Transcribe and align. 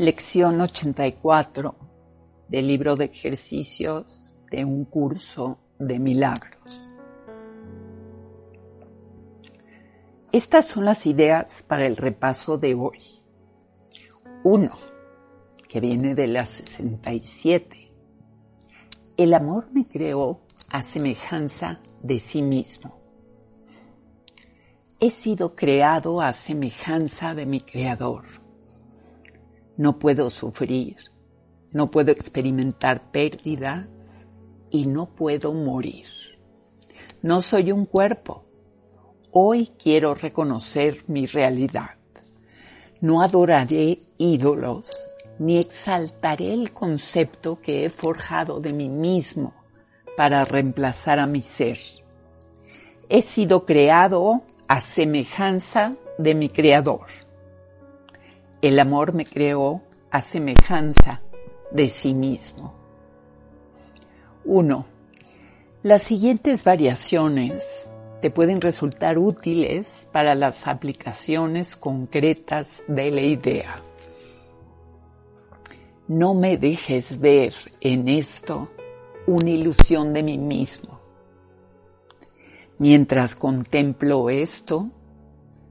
Lección 0.00 0.58
84 0.58 1.74
del 2.48 2.68
libro 2.68 2.96
de 2.96 3.04
ejercicios 3.04 4.34
de 4.50 4.64
un 4.64 4.86
curso 4.86 5.58
de 5.78 5.98
milagros. 5.98 6.80
Estas 10.32 10.64
son 10.68 10.86
las 10.86 11.04
ideas 11.04 11.62
para 11.68 11.86
el 11.86 11.98
repaso 11.98 12.56
de 12.56 12.72
hoy. 12.72 13.20
Uno, 14.42 14.70
que 15.68 15.80
viene 15.80 16.14
de 16.14 16.28
la 16.28 16.46
67. 16.46 17.92
El 19.18 19.34
amor 19.34 19.68
me 19.70 19.84
creó 19.84 20.40
a 20.70 20.80
semejanza 20.80 21.78
de 22.02 22.18
sí 22.18 22.40
mismo. 22.40 22.98
He 24.98 25.10
sido 25.10 25.54
creado 25.54 26.22
a 26.22 26.32
semejanza 26.32 27.34
de 27.34 27.44
mi 27.44 27.60
creador 27.60 28.24
no 29.80 29.98
puedo 29.98 30.28
sufrir, 30.28 30.98
no 31.72 31.90
puedo 31.90 32.12
experimentar 32.12 33.10
pérdidas 33.10 33.88
y 34.68 34.84
no 34.84 35.06
puedo 35.06 35.54
morir. 35.54 36.04
No 37.22 37.40
soy 37.40 37.72
un 37.72 37.86
cuerpo. 37.86 38.44
Hoy 39.32 39.72
quiero 39.82 40.14
reconocer 40.14 41.04
mi 41.06 41.24
realidad. 41.24 41.92
No 43.00 43.22
adoraré 43.22 44.00
ídolos 44.18 44.84
ni 45.38 45.56
exaltaré 45.56 46.52
el 46.52 46.74
concepto 46.74 47.58
que 47.62 47.86
he 47.86 47.88
forjado 47.88 48.60
de 48.60 48.74
mí 48.74 48.90
mismo 48.90 49.54
para 50.14 50.44
reemplazar 50.44 51.18
a 51.18 51.26
mi 51.26 51.40
ser. 51.40 51.78
He 53.08 53.22
sido 53.22 53.64
creado 53.64 54.42
a 54.68 54.82
semejanza 54.82 55.94
de 56.18 56.34
mi 56.34 56.50
creador 56.50 57.06
el 58.62 58.78
amor 58.78 59.14
me 59.14 59.24
creó 59.24 59.82
a 60.10 60.20
semejanza 60.20 61.22
de 61.70 61.88
sí 61.88 62.12
mismo. 62.14 62.74
1. 64.44 64.86
Las 65.82 66.02
siguientes 66.02 66.64
variaciones 66.64 67.86
te 68.20 68.30
pueden 68.30 68.60
resultar 68.60 69.18
útiles 69.18 70.08
para 70.12 70.34
las 70.34 70.66
aplicaciones 70.66 71.74
concretas 71.74 72.82
de 72.86 73.10
la 73.10 73.22
idea. 73.22 73.80
No 76.06 76.34
me 76.34 76.58
dejes 76.58 77.18
ver 77.18 77.54
en 77.80 78.08
esto 78.08 78.68
una 79.26 79.48
ilusión 79.48 80.12
de 80.12 80.22
mí 80.22 80.36
mismo. 80.36 81.00
Mientras 82.78 83.34
contemplo 83.34 84.28
esto, 84.28 84.90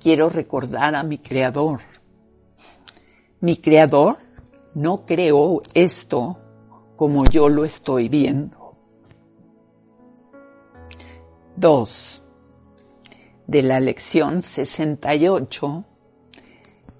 quiero 0.00 0.30
recordar 0.30 0.96
a 0.96 1.02
mi 1.04 1.18
Creador 1.18 1.80
mi 3.42 3.56
creador 3.56 4.18
no 4.74 5.04
creó 5.04 5.62
esto 5.74 6.38
como 6.94 7.24
yo 7.24 7.48
lo 7.48 7.64
estoy 7.64 8.08
viendo. 8.08 8.76
2. 11.56 12.22
De 13.48 13.62
la 13.62 13.80
lección 13.80 14.42
68, 14.42 15.84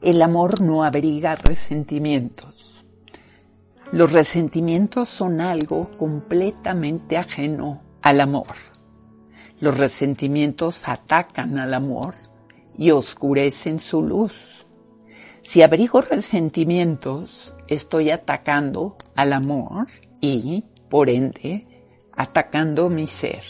el 0.03 0.21
amor 0.21 0.61
no 0.61 0.83
abriga 0.83 1.37
resentimientos. 1.37 2.85
Los 3.93 4.11
resentimientos 4.11 5.09
son 5.09 5.41
algo 5.41 5.89
completamente 5.97 7.17
ajeno 7.17 7.83
al 8.03 8.21
amor. 8.21 8.57
Los 9.61 9.79
resentimientos 9.79 10.83
atacan 10.89 11.57
al 11.59 11.73
amor 11.73 12.17
y 12.77 12.91
oscurecen 12.91 13.79
su 13.79 14.03
luz. 14.03 14.62
Si 15.43 15.61
abrigo 15.63 16.01
resentimientos, 16.01 17.55
estoy 17.67 18.11
atacando 18.11 18.97
al 19.17 19.33
amor 19.33 19.89
y, 20.21 20.65
por 20.89 21.11
ende, 21.11 21.67
atacando 22.17 22.89
mi 22.89 23.07
ser. 23.07 23.43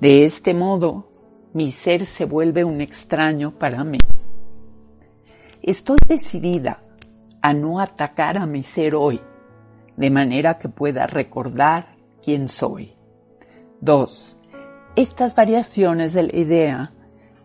De 0.00 0.24
este 0.24 0.54
modo, 0.54 1.10
mi 1.52 1.70
ser 1.70 2.06
se 2.06 2.24
vuelve 2.24 2.64
un 2.64 2.80
extraño 2.80 3.52
para 3.52 3.84
mí. 3.84 3.98
Estoy 5.62 5.98
decidida 6.08 6.82
a 7.42 7.52
no 7.52 7.78
atacar 7.78 8.38
a 8.38 8.46
mi 8.46 8.62
ser 8.62 8.94
hoy, 8.94 9.20
de 9.96 10.10
manera 10.10 10.58
que 10.58 10.68
pueda 10.70 11.06
recordar 11.06 11.96
quién 12.22 12.48
soy. 12.48 12.96
2. 13.80 14.36
Estas 14.96 15.34
variaciones 15.34 16.14
de 16.14 16.22
la 16.22 16.36
idea 16.36 16.92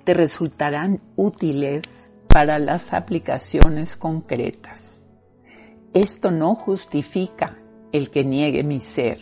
te 0.03 0.13
resultarán 0.13 1.01
útiles 1.15 2.13
para 2.37 2.59
las 2.59 2.93
aplicaciones 2.93 3.95
concretas. 3.95 5.09
Esto 5.91 6.29
no 6.29 6.53
justifica 6.53 7.57
el 7.91 8.11
que 8.11 8.23
niegue 8.23 8.61
mi 8.63 8.79
ser. 8.79 9.17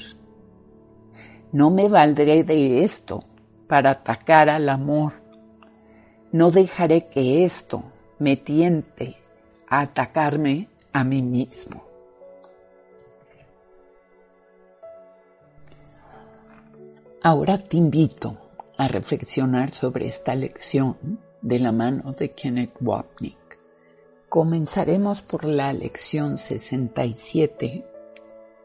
No 1.53 1.71
me 1.71 1.87
valdré 1.87 2.43
de 2.43 2.83
esto 2.83 3.23
para 3.69 3.91
atacar 3.91 4.49
al 4.49 4.67
amor. 4.67 5.13
No 6.33 6.51
dejaré 6.51 7.07
que 7.07 7.45
esto 7.45 7.85
me 8.19 8.35
tiente 8.35 9.15
a 9.69 9.79
atacarme 9.79 10.67
a 10.91 11.05
mí 11.05 11.21
mismo. 11.21 11.85
Ahora 17.23 17.59
te 17.59 17.77
invito 17.77 18.37
a 18.77 18.89
reflexionar 18.89 19.69
sobre 19.69 20.05
esta 20.05 20.35
lección 20.35 21.23
de 21.45 21.59
la 21.59 21.71
mano 21.71 22.13
de 22.13 22.31
Kenneth 22.31 22.73
Wapnick. 22.81 23.59
Comenzaremos 24.29 25.21
por 25.21 25.43
la 25.43 25.71
lección 25.73 26.39
67. 26.39 27.85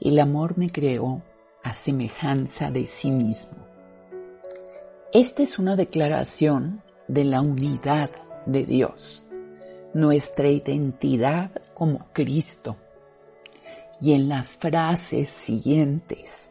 El 0.01 0.19
amor 0.19 0.57
me 0.57 0.71
creó 0.71 1.23
a 1.63 1.75
semejanza 1.75 2.71
de 2.71 2.87
sí 2.87 3.11
mismo. 3.11 3.67
Esta 5.13 5.43
es 5.43 5.59
una 5.59 5.77
declaración 5.77 6.83
de 7.07 7.25
la 7.25 7.43
unidad 7.43 8.11
de 8.47 8.65
Dios, 8.65 9.25
nuestra 9.93 10.49
identidad 10.49 11.51
como 11.75 12.07
Cristo. 12.15 12.79
Y 14.01 14.15
en 14.15 14.31
las 14.31 14.57
frases 14.57 15.29
siguientes, 15.29 16.51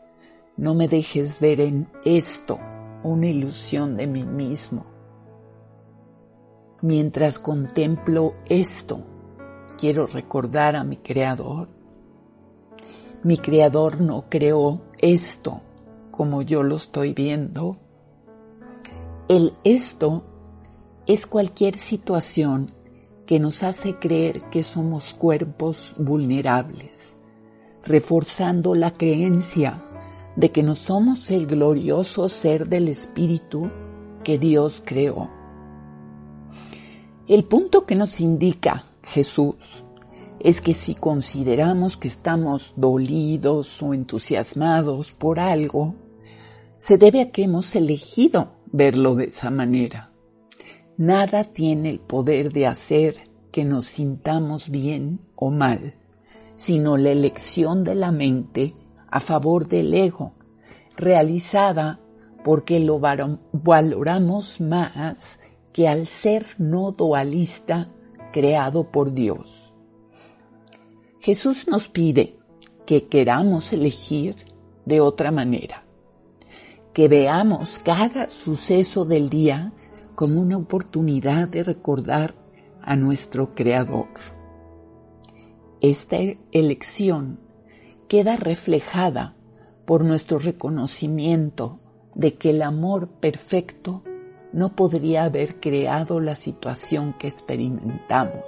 no 0.58 0.76
me 0.76 0.88
dejes 0.88 1.40
ver 1.40 1.60
en 1.60 1.90
esto 2.06 2.60
una 3.02 3.26
ilusión 3.26 3.98
de 3.98 4.06
mí 4.06 4.26
mismo 4.26 4.89
Mientras 6.82 7.40
contemplo 7.40 8.36
esto, 8.48 9.02
quiero 9.78 10.08
recordar 10.08 10.78
a 10.78 10.86
mi 10.86 10.96
Creador. 10.96 11.68
Mi 13.24 13.38
Creador 13.38 14.00
no 14.00 14.30
creó 14.30 14.82
esto 14.98 15.62
como 16.10 16.42
yo 16.42 16.64
lo 16.64 16.78
estoy 16.78 17.14
viendo. 17.14 17.76
El 19.28 19.54
esto 19.66 20.24
es 21.06 21.28
cualquier 21.28 21.78
situación 21.78 22.72
que 23.26 23.40
nos 23.40 23.62
hace 23.64 23.96
creer 23.96 24.44
que 24.50 24.64
somos 24.64 25.14
cuerpos 25.14 25.92
vulnerables, 25.98 27.18
reforzando 27.84 28.74
la 28.74 28.92
creencia 28.92 29.84
de 30.38 30.52
que 30.52 30.64
no 30.64 30.76
somos 30.76 31.30
el 31.30 31.46
glorioso 31.46 32.30
ser 32.30 32.70
del 32.70 32.88
Espíritu 32.88 33.70
que 34.24 34.40
Dios 34.40 34.82
creó. 34.86 35.39
El 37.30 37.44
punto 37.44 37.86
que 37.86 37.94
nos 37.94 38.22
indica 38.22 38.86
Jesús 39.04 39.56
es 40.40 40.62
que 40.62 40.74
si 40.74 40.96
consideramos 40.96 41.96
que 41.96 42.08
estamos 42.08 42.74
dolidos 42.76 43.84
o 43.84 43.94
entusiasmados 43.94 45.12
por 45.12 45.40
algo, 45.40 45.94
se 46.80 46.98
debe 46.98 47.22
a 47.22 47.30
que 47.30 47.44
hemos 47.44 47.76
elegido 47.76 48.54
verlo 48.72 49.14
de 49.14 49.26
esa 49.26 49.52
manera. 49.52 50.12
Nada 50.98 51.44
tiene 51.44 51.92
el 51.92 52.00
poder 52.00 52.52
de 52.52 52.66
hacer 52.66 53.30
que 53.52 53.64
nos 53.64 53.86
sintamos 53.86 54.72
bien 54.72 55.20
o 55.36 55.52
mal, 55.52 55.94
sino 56.56 56.98
la 56.98 57.12
elección 57.12 57.84
de 57.84 57.94
la 57.94 58.12
mente 58.12 58.74
a 59.08 59.20
favor 59.20 59.68
del 59.68 59.94
ego, 59.94 60.34
realizada 60.98 62.00
porque 62.44 62.80
lo 62.80 63.00
valoramos 63.00 64.60
más 64.62 65.40
que 65.80 65.88
al 65.88 66.08
ser 66.08 66.46
no 66.58 66.92
dualista 66.92 67.88
creado 68.34 68.92
por 68.92 69.14
Dios. 69.14 69.72
Jesús 71.22 71.70
nos 71.70 71.88
pide 71.88 72.38
que 72.86 73.08
queramos 73.08 73.72
elegir 73.72 74.36
de 74.84 75.00
otra 75.00 75.32
manera, 75.32 75.86
que 76.92 77.08
veamos 77.08 77.80
cada 77.80 78.28
suceso 78.28 79.06
del 79.06 79.30
día 79.30 79.72
como 80.16 80.42
una 80.42 80.58
oportunidad 80.58 81.48
de 81.48 81.64
recordar 81.64 82.36
a 82.82 82.98
nuestro 82.98 83.56
Creador. 83.56 84.10
Esta 85.80 86.18
elección 86.52 87.40
queda 88.10 88.36
reflejada 88.36 89.38
por 89.86 90.04
nuestro 90.04 90.40
reconocimiento 90.40 91.80
de 92.16 92.34
que 92.34 92.50
el 92.50 92.64
amor 92.64 93.08
perfecto 93.08 94.04
no 94.52 94.76
podría 94.76 95.26
haber 95.26 95.60
creado 95.60 96.20
la 96.20 96.36
situación 96.36 97.14
que 97.18 97.28
experimentamos 97.28 98.46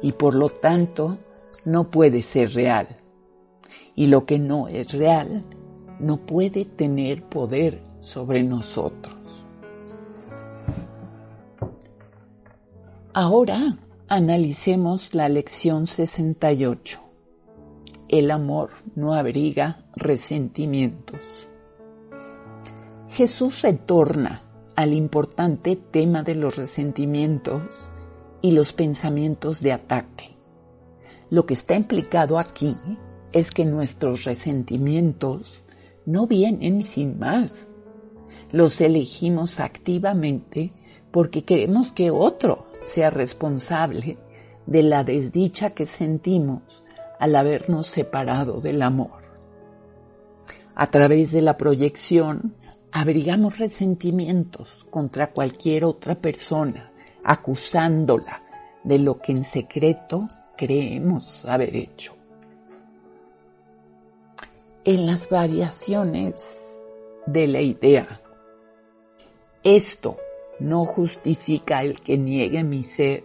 y 0.00 0.12
por 0.12 0.34
lo 0.34 0.48
tanto 0.50 1.18
no 1.64 1.90
puede 1.90 2.22
ser 2.22 2.54
real. 2.54 2.88
Y 3.94 4.06
lo 4.06 4.24
que 4.24 4.38
no 4.38 4.68
es 4.68 4.92
real 4.92 5.44
no 5.98 6.18
puede 6.18 6.64
tener 6.64 7.24
poder 7.24 7.82
sobre 8.00 8.42
nosotros. 8.42 9.16
Ahora 13.12 13.76
analicemos 14.08 15.14
la 15.14 15.28
lección 15.28 15.86
68. 15.86 17.00
El 18.08 18.30
amor 18.30 18.70
no 18.94 19.14
abriga 19.14 19.84
resentimientos. 19.96 21.20
Jesús 23.10 23.62
retorna 23.62 24.47
al 24.78 24.92
importante 24.92 25.74
tema 25.74 26.22
de 26.22 26.36
los 26.36 26.54
resentimientos 26.54 27.62
y 28.40 28.52
los 28.52 28.72
pensamientos 28.72 29.60
de 29.60 29.72
ataque. 29.72 30.36
Lo 31.30 31.46
que 31.46 31.54
está 31.54 31.74
implicado 31.74 32.38
aquí 32.38 32.76
es 33.32 33.50
que 33.50 33.64
nuestros 33.64 34.22
resentimientos 34.22 35.64
no 36.06 36.28
vienen 36.28 36.84
sin 36.84 37.18
más. 37.18 37.72
Los 38.52 38.80
elegimos 38.80 39.58
activamente 39.58 40.70
porque 41.10 41.42
queremos 41.42 41.90
que 41.90 42.12
otro 42.12 42.68
sea 42.86 43.10
responsable 43.10 44.16
de 44.66 44.84
la 44.84 45.02
desdicha 45.02 45.70
que 45.70 45.86
sentimos 45.86 46.84
al 47.18 47.34
habernos 47.34 47.88
separado 47.88 48.60
del 48.60 48.82
amor. 48.82 49.24
A 50.76 50.88
través 50.92 51.32
de 51.32 51.42
la 51.42 51.56
proyección, 51.56 52.54
abrigamos 52.92 53.58
resentimientos 53.58 54.86
contra 54.90 55.32
cualquier 55.32 55.84
otra 55.84 56.14
persona, 56.14 56.92
acusándola 57.24 58.42
de 58.84 58.98
lo 58.98 59.18
que 59.18 59.32
en 59.32 59.44
secreto 59.44 60.26
creemos 60.56 61.44
haber 61.44 61.76
hecho. 61.76 62.14
En 64.84 65.06
las 65.06 65.28
variaciones 65.28 66.56
de 67.26 67.46
la 67.46 67.60
idea, 67.60 68.20
esto 69.62 70.16
no 70.60 70.84
justifica 70.84 71.82
el 71.82 72.00
que 72.00 72.16
niegue 72.16 72.64
mi 72.64 72.82
ser. 72.82 73.24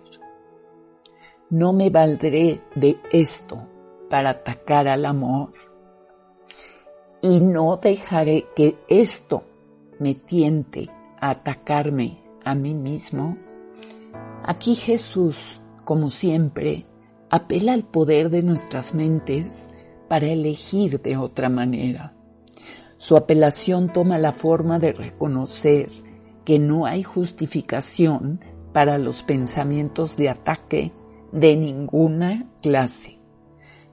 No 1.50 1.72
me 1.72 1.90
valdré 1.90 2.62
de 2.76 2.98
esto 3.12 3.68
para 4.10 4.32
atacar 4.32 4.88
al 4.88 5.06
amor. 5.06 5.52
Y 7.22 7.40
no 7.40 7.78
dejaré 7.78 8.46
que 8.56 8.76
esto 8.90 9.44
me 10.04 10.16
tiente 10.16 10.90
a 11.22 11.30
atacarme 11.30 12.20
a 12.44 12.56
mí 12.56 12.74
mismo, 12.74 13.38
aquí 14.44 14.76
Jesús, 14.76 15.38
como 15.86 16.10
siempre, 16.10 16.86
apela 17.30 17.72
al 17.72 17.84
poder 17.84 18.30
de 18.30 18.44
nuestras 18.44 18.94
mentes 18.94 19.72
para 20.10 20.28
elegir 20.28 21.02
de 21.02 21.16
otra 21.16 21.48
manera. 21.48 22.14
Su 22.98 23.16
apelación 23.16 23.94
toma 23.94 24.18
la 24.18 24.34
forma 24.34 24.78
de 24.78 24.92
reconocer 24.92 25.90
que 26.44 26.60
no 26.60 26.86
hay 26.86 27.04
justificación 27.04 28.42
para 28.74 28.98
los 28.98 29.24
pensamientos 29.24 30.18
de 30.18 30.28
ataque 30.28 30.92
de 31.32 31.56
ninguna 31.56 32.50
clase. 32.62 33.20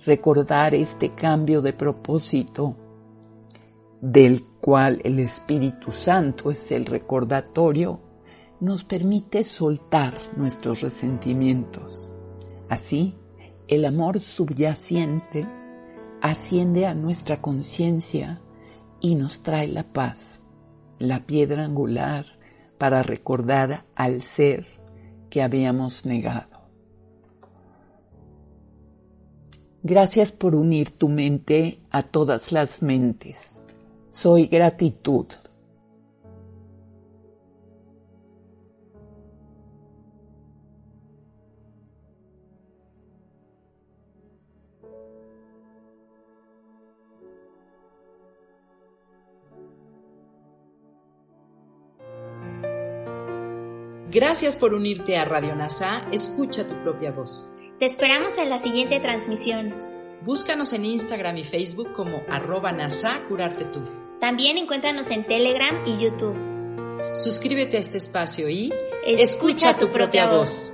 Recordar 0.04 0.74
este 0.74 1.14
cambio 1.14 1.62
de 1.62 1.72
propósito 1.72 2.76
del 4.00 4.44
cual 4.60 5.00
el 5.04 5.18
Espíritu 5.18 5.92
Santo 5.92 6.50
es 6.50 6.72
el 6.72 6.86
recordatorio, 6.86 8.00
nos 8.60 8.84
permite 8.84 9.42
soltar 9.42 10.14
nuestros 10.36 10.80
resentimientos. 10.80 12.10
Así, 12.68 13.16
el 13.68 13.84
amor 13.84 14.20
subyacente 14.20 15.46
asciende 16.20 16.86
a 16.86 16.94
nuestra 16.94 17.40
conciencia 17.40 18.40
y 19.00 19.14
nos 19.14 19.42
trae 19.42 19.68
la 19.68 19.84
paz, 19.84 20.42
la 20.98 21.26
piedra 21.26 21.64
angular 21.64 22.26
para 22.78 23.02
recordar 23.02 23.86
al 23.94 24.22
ser 24.22 24.66
que 25.30 25.42
habíamos 25.42 26.04
negado. 26.04 26.60
Gracias 29.82 30.32
por 30.32 30.54
unir 30.54 30.90
tu 30.90 31.08
mente 31.08 31.80
a 31.90 32.02
todas 32.02 32.52
las 32.52 32.82
mentes 32.82 33.60
soy 34.10 34.46
gratitud. 34.46 35.26
Gracias 54.12 54.56
por 54.56 54.74
unirte 54.74 55.16
a 55.16 55.24
Radio 55.24 55.54
NASA. 55.54 56.04
Escucha 56.10 56.66
tu 56.66 56.74
propia 56.82 57.12
voz. 57.12 57.48
Te 57.78 57.86
esperamos 57.86 58.38
en 58.38 58.50
la 58.50 58.58
siguiente 58.58 58.98
transmisión. 58.98 59.89
Búscanos 60.22 60.74
en 60.74 60.84
Instagram 60.84 61.38
y 61.38 61.44
Facebook 61.44 61.92
como 61.92 62.22
arroba 62.28 62.72
NASA 62.72 63.22
Curarte 63.26 63.64
Tú. 63.64 63.80
También 64.20 64.58
encuéntranos 64.58 65.10
en 65.10 65.24
Telegram 65.24 65.82
y 65.86 65.96
YouTube. 65.96 66.36
Suscríbete 67.14 67.78
a 67.78 67.80
este 67.80 67.96
espacio 67.96 68.50
y 68.50 68.70
escucha, 69.06 69.78
tu, 69.78 69.90
propia 69.90 70.26
voz. 70.26 70.70